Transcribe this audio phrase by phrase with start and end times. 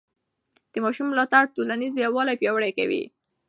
[0.71, 3.03] د ماشوم ملاتړ ټولنیز یووالی پیاوړی کوي.